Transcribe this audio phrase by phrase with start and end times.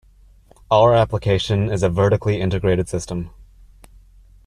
[0.71, 3.29] Our application is a vertically integrated system.